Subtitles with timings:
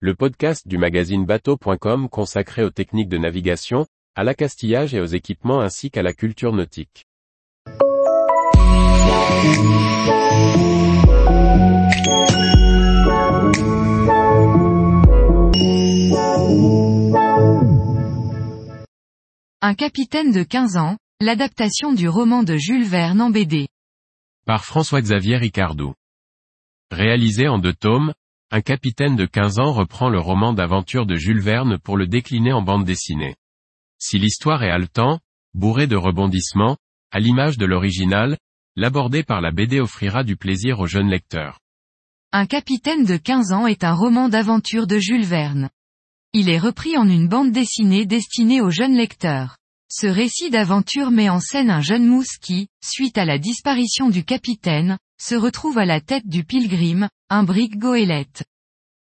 [0.00, 5.60] le podcast du magazine bateau.com consacré aux techniques de navigation, à l'accastillage et aux équipements
[5.60, 7.06] ainsi qu'à la culture nautique.
[19.62, 23.68] Un capitaine de 15 ans, l'adaptation du roman de Jules Verne en BD.
[24.44, 25.94] Par François-Xavier Ricardou.
[26.90, 28.12] Réalisé en deux tomes,
[28.52, 32.52] un capitaine de 15 ans reprend le roman d'aventure de Jules Verne pour le décliner
[32.52, 33.34] en bande dessinée.
[33.98, 35.18] Si l'histoire est haletant,
[35.54, 36.76] bourrée de rebondissements,
[37.10, 38.38] à l'image de l'original,
[38.76, 41.58] l'aborder par la BD offrira du plaisir aux jeunes lecteurs.
[42.30, 45.68] Un capitaine de 15 ans est un roman d'aventure de Jules Verne.
[46.32, 49.56] Il est repris en une bande dessinée destinée aux jeunes lecteurs.
[49.90, 54.24] Ce récit d'aventure met en scène un jeune mousse qui, suite à la disparition du
[54.24, 58.44] capitaine, se retrouve à la tête du Pilgrim, un brick goélette.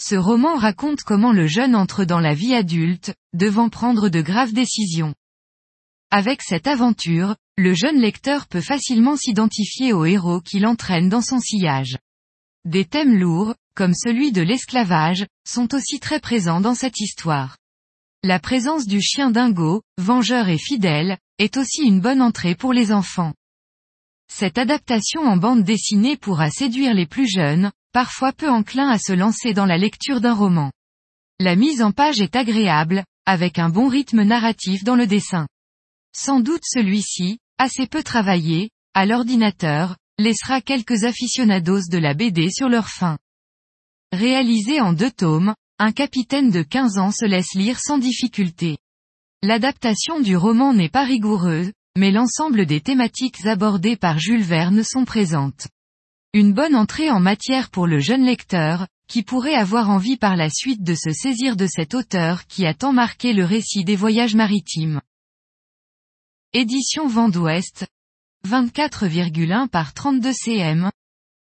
[0.00, 4.52] Ce roman raconte comment le jeune entre dans la vie adulte, devant prendre de graves
[4.52, 5.14] décisions.
[6.10, 11.40] Avec cette aventure, le jeune lecteur peut facilement s'identifier au héros qui l'entraîne dans son
[11.40, 11.98] sillage.
[12.64, 17.56] Des thèmes lourds, comme celui de l'esclavage, sont aussi très présents dans cette histoire.
[18.22, 22.90] La présence du chien dingo, vengeur et fidèle, est aussi une bonne entrée pour les
[22.90, 23.34] enfants.
[24.36, 29.12] Cette adaptation en bande dessinée pourra séduire les plus jeunes, parfois peu enclins à se
[29.12, 30.72] lancer dans la lecture d'un roman.
[31.38, 35.46] La mise en page est agréable, avec un bon rythme narratif dans le dessin.
[36.12, 42.68] Sans doute celui-ci, assez peu travaillé, à l'ordinateur, laissera quelques aficionados de la BD sur
[42.68, 43.18] leur faim.
[44.10, 48.78] Réalisé en deux tomes, un capitaine de 15 ans se laisse lire sans difficulté.
[49.44, 55.04] L'adaptation du roman n'est pas rigoureuse, mais l'ensemble des thématiques abordées par Jules Verne sont
[55.04, 55.68] présentes.
[56.32, 60.50] Une bonne entrée en matière pour le jeune lecteur, qui pourrait avoir envie par la
[60.50, 64.34] suite de se saisir de cet auteur qui a tant marqué le récit des voyages
[64.34, 65.00] maritimes.
[66.52, 67.86] Édition Vent d'Ouest.
[68.48, 70.90] 24,1 par 32 cm.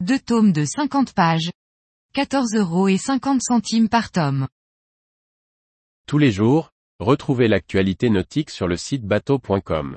[0.00, 1.50] Deux tomes de 50 pages.
[2.12, 4.46] 14 euros et 50 centimes par tome.
[6.06, 9.96] Tous les jours, retrouvez l'actualité nautique sur le site bateau.com.